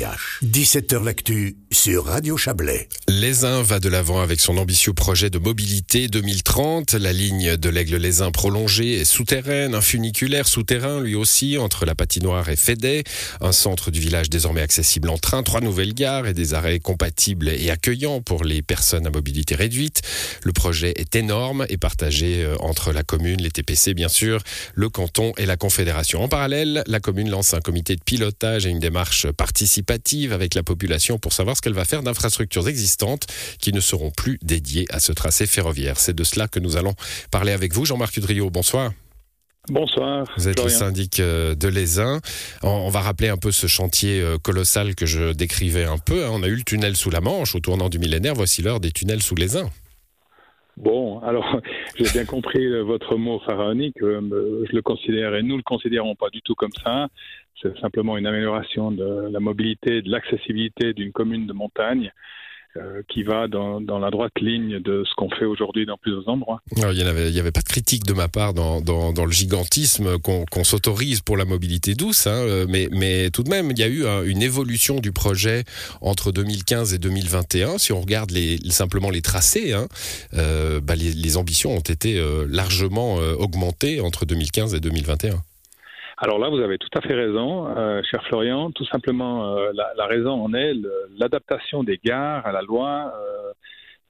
[0.00, 0.29] yaş.
[0.42, 2.88] 17h L'actu sur Radio Chablais.
[3.42, 6.94] Uns va de l'avant avec son ambitieux projet de mobilité 2030.
[6.94, 11.84] La ligne de l'Aigle Les Uns prolongée est souterraine, un funiculaire souterrain lui aussi entre
[11.84, 13.04] la patinoire et Fédé,
[13.42, 17.50] un centre du village désormais accessible en train, trois nouvelles gares et des arrêts compatibles
[17.50, 20.00] et accueillants pour les personnes à mobilité réduite.
[20.42, 24.42] Le projet est énorme et partagé euh, entre la commune, les TPC bien sûr,
[24.74, 26.22] le canton et la Confédération.
[26.22, 30.62] En parallèle, la commune lance un comité de pilotage et une démarche participative avec la
[30.62, 33.26] population pour savoir ce qu'elle va faire d'infrastructures existantes
[33.58, 35.98] qui ne seront plus dédiées à ce tracé ferroviaire.
[35.98, 36.94] C'est de cela que nous allons
[37.30, 37.84] parler avec vous.
[37.84, 38.92] Jean-Marc Udrio, bonsoir.
[39.68, 40.26] Bonsoir.
[40.36, 42.20] Vous êtes le syndic euh, de l'ESIN.
[42.62, 46.24] On va rappeler un peu ce chantier euh, colossal que je décrivais un peu.
[46.24, 46.30] Hein.
[46.32, 48.34] On a eu le tunnel sous la Manche au tournant du millénaire.
[48.34, 49.70] Voici l'heure des tunnels sous uns.
[50.80, 51.60] Bon, alors
[51.96, 53.96] j'ai bien compris euh, votre mot pharaonique.
[54.00, 57.08] Je le considère et nous le considérons pas du tout comme ça.
[57.60, 62.10] C'est simplement une amélioration de la mobilité, de l'accessibilité d'une commune de montagne.
[62.76, 66.60] Euh, qui va dans, la droite ligne de ce qu'on fait aujourd'hui dans plusieurs endroits.
[66.76, 71.20] il n'y avait, avait, pas de critique de ma part dans, le gigantisme qu'on s'autorise
[71.20, 74.04] pour la mobilité douce, hein, euh, mais, mais, tout de même, il y a eu
[74.24, 75.64] une évolution du projet
[76.00, 77.78] entre 2015 et 2021.
[77.78, 78.30] Si on regarde
[78.68, 79.88] simplement les tracés, hein,
[80.34, 85.42] euh, bah, les, ambitions ont été largement augmentées entre 2015 et 2021.
[86.22, 88.70] Alors là, vous avez tout à fait raison, euh, cher Florian.
[88.72, 90.74] Tout simplement, euh, la, raison en est
[91.18, 93.14] l'adaptation des gares à la loi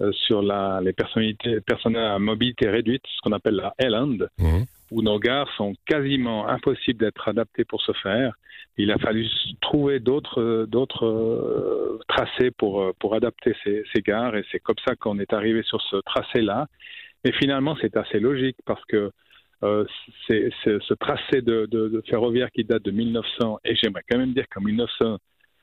[0.01, 4.63] euh, sur la, les personnalités, personnes à mobilité réduite, ce qu'on appelle la Island, mmh.
[4.91, 8.35] où nos gares sont quasiment impossibles d'être adaptées pour ce faire.
[8.77, 9.29] Il a fallu
[9.61, 15.19] trouver d'autres d'autres tracés pour pour adapter ces, ces gares, et c'est comme ça qu'on
[15.21, 16.67] est arrivé sur ce tracé-là.
[17.25, 19.13] Mais finalement, c'est assez logique parce que
[19.63, 19.85] euh,
[20.27, 24.47] c'est ce tracé de, de, ferroviaire qui date de 1900, et j'aimerais quand même dire
[24.49, 25.19] qu'en 1900,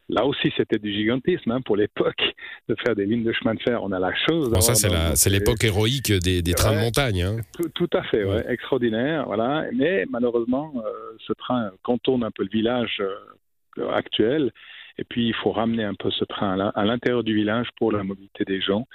[0.10, 2.22] là aussi c'était du gigantisme hein, pour l'époque
[2.70, 3.84] de faire des lignes de chemin de fer.
[3.84, 4.54] On a la chose.
[4.60, 4.76] ça
[5.16, 7.24] c'est l'époque héroïque des, des trains de montagne.
[7.24, 7.38] Hein.
[7.74, 8.46] Tout, à fait, ouais.
[8.50, 9.66] extraordinaire, voilà.
[9.74, 14.52] Mais malheureusement, euh, ce train contourne un peu le village euh, actuel.
[15.00, 18.04] Et puis, il faut ramener un peu ce train à l'intérieur du village pour la
[18.04, 18.88] mobilité des gens.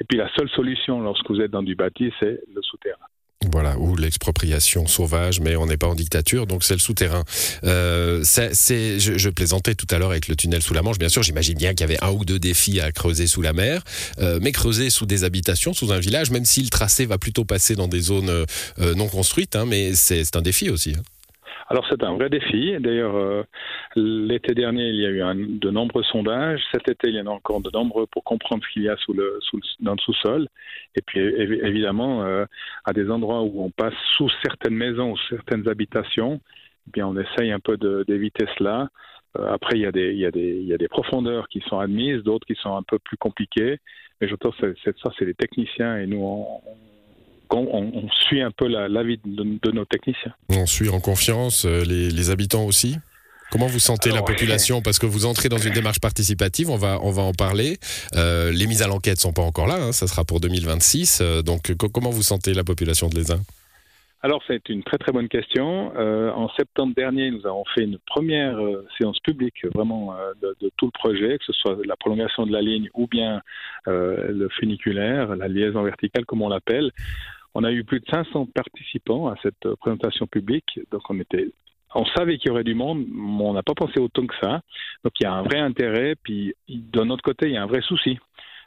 [0.00, 3.06] Et puis, la seule solution lorsque vous êtes dans du bâti, c'est le souterrain.
[3.48, 7.24] Voilà, ou l'expropriation sauvage, mais on n'est pas en dictature, donc c'est le souterrain.
[7.64, 10.98] Euh, c'est, je, je, plaisantais tout à l'heure avec le tunnel sous la Manche.
[10.98, 13.54] Bien sûr, j'imagine bien qu'il y avait un ou deux défis à creuser sous la
[13.54, 13.82] mer,
[14.18, 17.46] euh, mais creuser sous des habitations, sous un village, même si le tracé va plutôt
[17.46, 20.92] passer dans des zones euh, non construites, hein, mais c'est un défi aussi.
[20.98, 21.02] Hein.
[21.70, 22.76] Alors c'est un vrai défi.
[22.80, 23.44] D'ailleurs, euh,
[23.94, 26.60] l'été dernier, il y a eu de nombreux sondages.
[26.72, 28.96] Cet été, il y en a encore de nombreux pour comprendre ce qu'il y a
[28.96, 30.48] sous le, sous dans le sous-sol.
[30.96, 32.44] Et puis évidemment, euh,
[32.84, 36.40] à des endroits où on passe sous certaines maisons ou certaines habitations,
[36.88, 38.88] eh bien on essaye un peu d'éviter cela.
[39.38, 41.48] Euh, après, il y, a des, il, y a des, il y a des profondeurs
[41.48, 43.78] qui sont admises, d'autres qui sont un peu plus compliquées.
[44.20, 44.66] Mais j'entends ça,
[45.16, 46.60] c'est les techniciens et nous, on,
[48.28, 50.34] suit un peu l'avis de, nos techniciens.
[50.48, 52.96] On suit en confiance euh, les, habitants aussi
[53.50, 54.80] Comment vous sentez la population?
[54.80, 57.78] Parce que vous entrez dans une démarche participative, on va, on va en parler.
[58.14, 61.20] Euh, les mises à l'enquête sont pas encore là, hein, ça sera pour 2026.
[61.20, 63.40] Euh, donc comment vous sentez la population de l'ESIN
[64.22, 65.96] alors, c'est une très très bonne question.
[65.96, 68.58] en septembre dernier, nous avons fait une première
[68.98, 72.60] séance publique vraiment de, de, tout le projet, que ce soit la prolongation de la
[72.60, 73.40] ligne ou bien
[73.86, 76.92] le funiculaire, la liaison verticale comme on l'appelle.
[77.54, 81.50] On a eu plus de 500 participants à cette euh, présentation publique, donc on était
[81.94, 84.60] on savait qu'il y aurait du monde, mais on n'a pas pensé autant que ça.
[85.02, 87.66] Donc il y a un vrai intérêt, puis d'un autre côté, il y a un
[87.66, 88.18] vrai souci.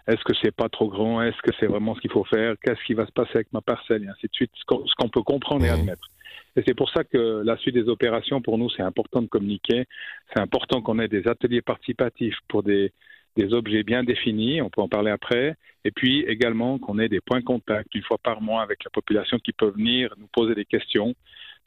[0.07, 1.21] Est-ce que c'est pas trop grand?
[1.21, 2.55] Est-ce que c'est vraiment ce qu'il faut faire?
[2.61, 4.03] Qu'est-ce qui va se passer avec ma parcelle?
[4.03, 6.09] Et ainsi de suite, ce qu'on peut comprendre et admettre.
[6.57, 9.85] Et c'est pour ça que la suite des opérations, pour nous, c'est important de communiquer.
[10.33, 12.91] C'est important qu'on ait des ateliers participatifs pour des,
[13.35, 15.55] des objets bien définis, on peut en parler après,
[15.85, 18.91] et puis également qu'on ait des points de contact une fois par mois avec la
[18.91, 21.15] population qui peut venir nous poser des questions,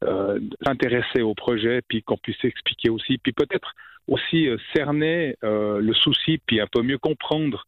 [0.05, 3.75] euh, s'intéresser au projet, puis qu'on puisse expliquer aussi, puis peut-être
[4.07, 7.67] aussi euh, cerner euh, le souci, puis un peu mieux comprendre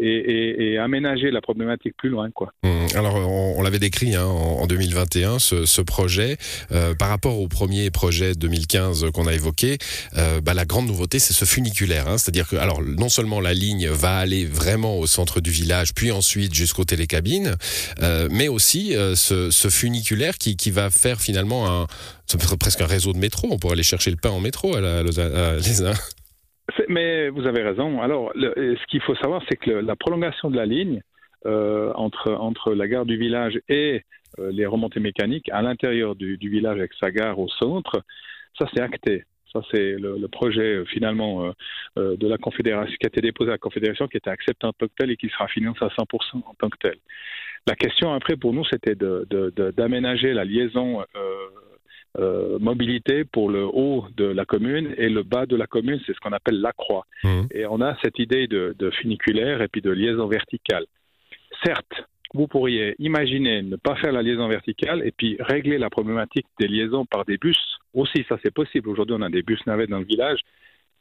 [0.00, 2.30] et, aménager la problématique plus loin.
[2.30, 2.52] Quoi.
[2.62, 2.96] Mmh.
[2.96, 6.36] alors, on, l'avait décrit hein, en, 2021, ce, projet.
[6.70, 9.78] Euh, par rapport au premier projet 2015 qu'on a évoqué,
[10.16, 12.08] euh, bah, la grande nouveauté, c'est ce funiculaire.
[12.08, 12.18] Hein.
[12.18, 16.12] C'est-à-dire que, alors, non seulement la ligne va aller vraiment au centre du village, puis
[16.12, 17.56] ensuite jusqu'aux télécabines,
[18.02, 21.86] euh, mais aussi ce, funiculaire qui, va faire finalement un,
[22.58, 23.48] presque un réseau de métro.
[23.50, 25.60] On pourrait aller chercher le pain en métro à, la, à
[26.88, 28.00] mais vous avez raison.
[28.00, 31.02] Alors, ce qu'il faut savoir, c'est que la prolongation de la ligne
[31.46, 34.04] euh, entre, entre la gare du village et
[34.38, 38.02] euh, les remontées mécaniques à l'intérieur du, village avec sa gare au centre,
[38.58, 39.24] ça c'est acté.
[39.52, 41.52] Ça, c'est le, projet finalement
[41.96, 44.86] de la Confédération qui a été déposé à la Confédération, qui était accepté en tant
[44.86, 46.96] que tel et qui sera financé à 100% en tant que tel.
[47.66, 51.04] La question après pour nous, c'était d'aménager de, la liaison
[52.18, 56.14] euh, mobilité pour le haut de la commune et le bas de la commune, c'est
[56.14, 57.06] ce qu'on appelle la croix.
[57.24, 57.42] Mmh.
[57.52, 60.84] Et on a cette idée de, de, funiculaire et puis de liaison verticale.
[61.64, 62.04] Certes,
[62.34, 66.68] vous pourriez imaginer ne pas faire la liaison verticale et puis régler la problématique des
[66.68, 67.58] liaisons par des bus.
[67.94, 68.88] Aussi, ça c'est possible.
[68.88, 70.40] Aujourd'hui, on a des bus navettes dans le village,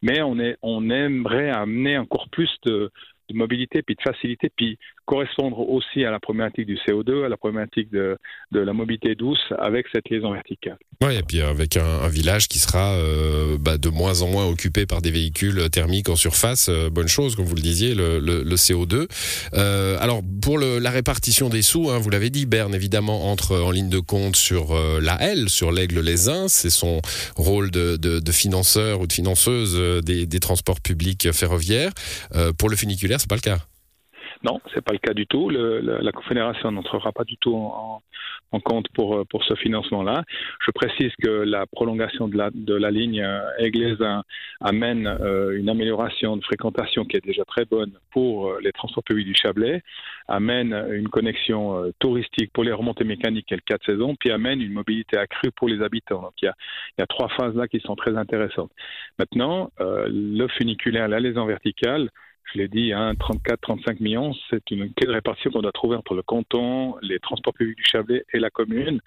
[0.01, 2.89] mais on, est, on aimerait amener encore plus de,
[3.31, 7.38] de mobilité, puis de facilité, puis correspondre aussi à la problématique du CO2, à la
[7.38, 8.18] problématique de,
[8.51, 10.78] de la mobilité douce avec cette liaison verticale.
[11.04, 14.86] Oui, et puis avec un, village qui sera euh, bah, de moins en moins occupé
[14.86, 18.44] par des véhicules thermiques en surface, euh, bonne chose, comme vous le disiez, le, le,
[18.44, 19.07] le CO2.
[19.54, 23.72] Euh, alors, pour la répartition des sous, hein, vous l'avez dit, Berne, évidemment, entre en
[23.72, 27.01] ligne de compte sur la L, sur l'Aigle les uns, c'est son
[27.36, 31.92] rôle de, de, de, financeur ou de financeuse des, des transports publics ferroviaires.
[32.57, 33.57] pour le funiculaire, c'est pas le cas.
[34.44, 35.50] Non, c'est pas le cas du tout.
[35.50, 38.01] La Confédération n'entrera pas du tout en,
[38.63, 40.23] compte pour, euh, pour ce financement-là.
[40.65, 43.25] Je précise que la prolongation de la, de la ligne
[43.59, 44.03] Église
[44.59, 49.03] amène euh, une amélioration de fréquentation qui est déjà très bonne pour euh, les transports
[49.03, 49.83] publics du Chablais,
[50.27, 54.73] amène une connexion touristique pour les remontées mécaniques et le 4 saisons, puis amène une
[54.73, 56.21] mobilité accrue pour les habitants.
[56.21, 56.56] Donc il y a,
[56.97, 58.71] il y a trois phases là qui sont très intéressantes.
[59.19, 62.09] Maintenant, le funiculaire, la liaison verticale,
[62.53, 66.95] je l'ai dit, hein, 34-35 millions, c'est une répartition qu'on doit trouver entre le canton,
[67.01, 68.99] les transports publics du Chablais et la commune.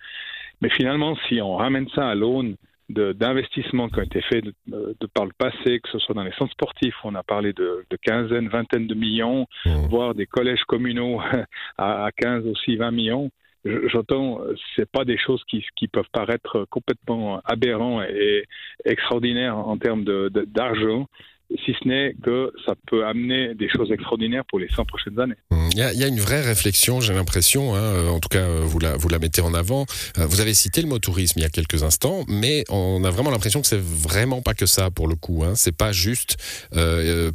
[0.60, 2.56] Mais finalement, si on ramène ça à l'aune
[2.88, 6.52] d'investissements qui ont été faits de, par le passé, que ce soit dans les centres
[6.52, 9.70] sportifs, on a parlé de, de quinzaine, vingtaine de millions, mmh.
[9.88, 11.20] voire des collèges communaux
[11.78, 13.30] à, à 15 aussi 20 millions.
[13.64, 14.40] J'entends,
[14.76, 18.44] c'est pas des choses qui, qui peuvent paraître complètement aberrants et
[18.84, 21.06] extraordinaires en termes d'argent
[21.50, 25.34] si ce n'est que ça peut amener des choses extraordinaires pour les 100 prochaines années.
[25.50, 25.68] Mmh.
[25.72, 28.78] Il y a, une vraie réflexion, j'ai l'impression, hein, euh, en tout cas euh, vous
[28.78, 29.86] la, vous la mettez en avant.
[30.18, 33.10] Euh, vous avez cité le mot tourisme il y a quelques instants, mais on a
[33.10, 35.42] vraiment l'impression que c'est vraiment pas que ça pour le coup.
[35.44, 35.54] Hein.
[35.56, 36.36] C'est pas juste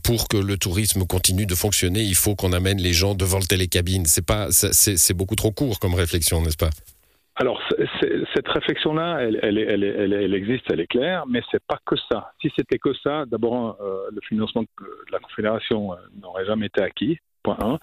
[0.03, 3.45] pour que le tourisme continue de fonctionner, il faut qu'on amène les gens devant le
[3.45, 4.05] télécabine.
[4.05, 6.69] C'est c'est beaucoup trop court comme réflexion, n'est-ce pas?
[7.39, 7.61] Alors,
[8.35, 9.83] cette réflexion-là, elle, elle, elle,
[10.13, 12.33] elle, existe, elle est claire, mais c'est pas que ça.
[12.41, 14.67] Si c'était que ça, d'abord, euh, le financement de
[15.09, 17.79] la Confédération euh, n'aurait jamais été acquis, point 1.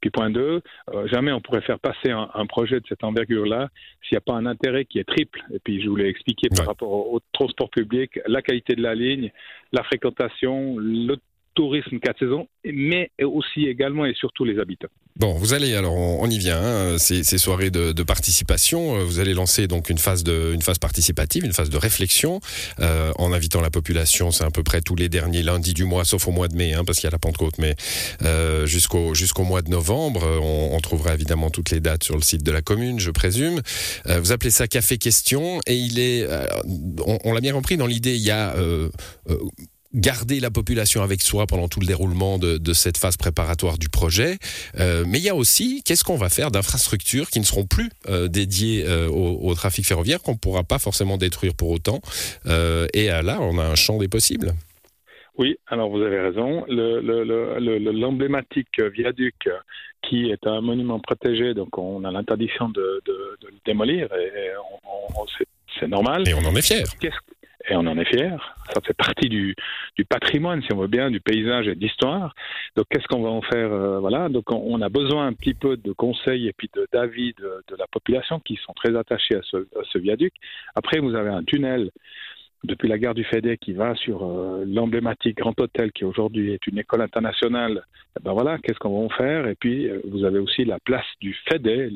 [0.00, 0.60] Puis point 2,
[0.94, 3.68] euh, jamais on pourrait faire passer un, un projet de cette envergure-là
[4.02, 5.44] s'il n'y a pas un intérêt qui est triple.
[5.54, 8.96] Et puis, je voulais expliquer par rapport au, au, transport public, la qualité de la
[8.96, 9.30] ligne,
[9.70, 11.14] la fréquentation, le
[11.58, 14.86] tourisme quatre saisons, mais aussi également et surtout les habitants.
[15.16, 16.62] Bon, vous allez alors, on, y vient.
[16.62, 20.78] Hein, ces, soirées de, participation, euh, vous allez lancer donc une phase de, une phase
[20.78, 22.38] participative, une phase de réflexion,
[22.78, 24.30] euh, en invitant la population.
[24.30, 26.74] C'est à peu près tous les derniers lundis du mois, sauf au mois de mai,
[26.74, 27.74] hein, parce qu'il y a la Pentecôte, mais
[28.22, 32.52] euh, jusqu'au mois de novembre, on, trouvera évidemment toutes les dates sur le site de
[32.52, 33.60] la commune, je présume.
[34.06, 36.24] Vous appelez ça café question, et il est,
[37.04, 38.54] on, on l'a bien compris dans l'idée, il y a
[39.94, 43.88] garder la population avec soi pendant tout le déroulement de, de cette phase préparatoire du
[43.88, 44.36] projet.
[44.78, 47.90] Euh, mais il y a aussi, qu'est-ce qu'on va faire d'infrastructures qui ne seront plus
[48.08, 52.00] euh, dédiées euh, au, au, trafic ferroviaire, qu'on ne pourra pas forcément détruire pour autant.
[52.94, 54.52] Et là, on a un champ des possibles.
[55.36, 56.64] Oui, alors vous avez raison.
[56.68, 59.48] L'emblématique le, le, viaduc
[60.02, 64.50] qui est un monument protégé, donc on a l'interdiction de, de, de, le démolir, et
[64.84, 65.26] on, on,
[65.78, 66.28] c'est normal.
[66.28, 66.84] Et on en est fier
[67.68, 68.56] et on en est fier.
[68.72, 69.54] Ça fait partie du,
[69.96, 72.34] du, patrimoine, si on veut bien, du paysage et de l'histoire.
[72.76, 74.28] Donc, qu'est-ce qu'on va en faire euh, Voilà.
[74.28, 77.76] Donc, on, a besoin un petit peu de conseils et puis d'avis de, de, de,
[77.76, 80.32] la population qui sont très attachés à ce, à ce, viaduc.
[80.74, 81.90] Après, vous avez un tunnel
[82.64, 86.66] depuis la gare du Fédé qui va sur euh, l'emblématique Grand Hôtel qui aujourd'hui est
[86.66, 87.84] une école internationale.
[88.18, 89.46] Et ben voilà, qu'est-ce qu'on va en faire?
[89.46, 91.90] Et puis, euh, vous avez aussi la place du Fédé,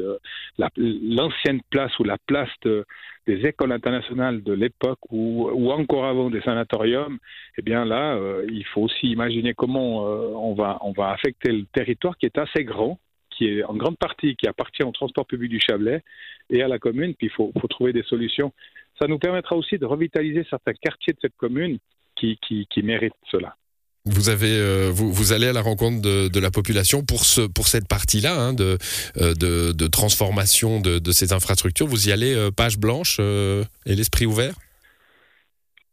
[0.76, 2.84] l'ancienne place ou la place de
[3.24, 7.18] des écoles internationales de l'époque ou, encore avant des sanatoriums,
[7.56, 10.80] eh bien là, euh, il faut aussi imaginer comment on, va,
[11.12, 12.98] affecter le territoire qui est assez grand,
[13.30, 16.02] qui est en grande partie qui appartient au transport public du Chablais
[16.50, 18.52] et à la commune, puis il faut trouver des solutions.
[18.98, 21.78] Ça nous permettra aussi de revitaliser certains quartiers de cette commune
[22.16, 23.56] qui, qui, qui méritent cela.
[24.04, 27.42] Vous avez, euh, vous, vous, allez à la rencontre de, de, la population pour ce,
[27.42, 28.76] pour cette partie-là hein, de,
[29.18, 31.86] euh, de, de, transformation de, de, ces infrastructures.
[31.86, 34.54] Vous y allez euh, page blanche et l'esprit ouvert?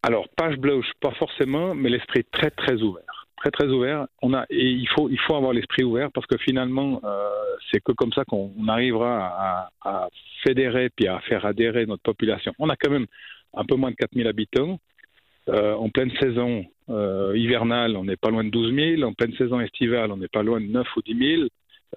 [0.02, 4.08] Alors page blanche, pas forcément, mais l'esprit très très ouvert, très très ouvert.
[4.22, 7.30] On a et il faut il faut avoir l'esprit ouvert parce que finalement euh,
[7.72, 10.10] c'est que comme ça qu'on arrivera à,
[10.44, 12.54] fédérer puis à faire adhérer notre population.
[12.60, 13.08] On a quand même
[13.54, 14.80] un peu moins de 4000 habitants
[15.48, 16.64] en pleine saison
[17.34, 19.02] hivernale, on n'est pas loin de 12 000.
[19.02, 21.48] En pleine saison estivale, on n'est pas loin de 9 ou 10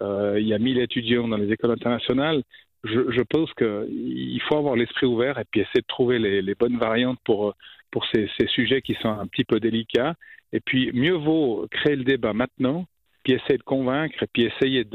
[0.00, 0.38] 000.
[0.38, 2.42] il y a 1000 étudiants dans les écoles internationales.
[2.84, 6.78] Je, je pense qu'il faut avoir l'esprit ouvert et puis essayer de trouver les, bonnes
[6.78, 7.54] variantes pour,
[7.90, 10.14] pour ces, sujets qui sont un petit peu délicats.
[10.52, 12.86] Et puis, mieux vaut créer le débat maintenant
[13.22, 14.86] puis essayer de convaincre, puis essayer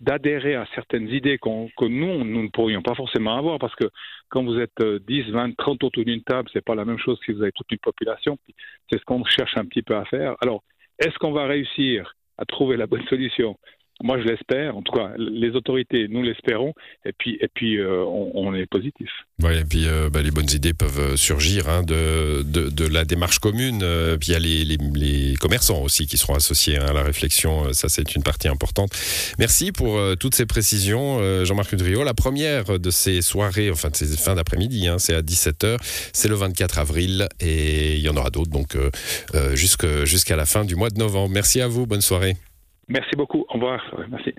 [0.00, 3.84] d'adhérer à certaines idées qu'on que nous, nous ne pourrions pas forcément avoir, parce que
[4.28, 7.32] quand vous êtes 10, 20, 30 autour d'une table, c'est pas la même chose si
[7.32, 8.38] vous avez toute une population.
[8.90, 10.34] C'est ce qu'on cherche un petit peu à faire.
[10.40, 10.62] Alors,
[10.98, 13.56] est-ce qu'on va réussir à trouver la bonne solution?
[14.02, 14.76] Moi, je l'espère.
[14.76, 16.72] En tout cas, les autorités, nous l'espérons.
[17.04, 19.08] Et puis, et puis, euh, on, est positif.
[19.42, 23.04] Oui, et puis euh, bah, les bonnes idées peuvent euh, surgir hein, de, de, la
[23.04, 23.84] démarche commune.
[24.18, 27.72] Puis il y a les, les, commerçants aussi qui seront associés hein, à la réflexion.
[27.72, 28.90] Ça, c'est une partie importante.
[29.38, 32.02] Merci pour toutes ces précisions, Jean-Marc Udrio.
[32.02, 35.76] La première de ces soirées, enfin de ces fins d'après-midi, hein, c'est à 17h.
[36.12, 38.76] C'est le 24 avril et il y en aura d'autres donc
[39.54, 41.32] jusqu'à la fin du mois de novembre.
[41.32, 41.86] Merci à vous.
[41.86, 42.36] Bonne soirée.
[42.90, 43.44] Merci beaucoup.
[43.48, 43.80] Au revoir.
[44.10, 44.34] Merci.